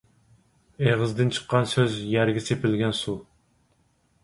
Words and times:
ئېغىزدىن 0.85 1.29
چىققان 1.35 1.69
سۆز– 1.75 1.99
يەرگە 2.15 2.45
سېپىلگەن 2.47 2.99
سۇ. 3.03 3.17